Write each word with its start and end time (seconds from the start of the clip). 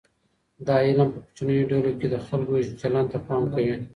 دا 0.67 0.75
علم 0.87 1.07
په 1.13 1.19
کوچنیو 1.25 1.69
ډلو 1.71 1.91
کې 1.99 2.07
د 2.09 2.15
خلګو 2.25 2.55
چلند 2.81 3.07
ته 3.13 3.17
پام 3.27 3.43
کوي. 3.53 3.75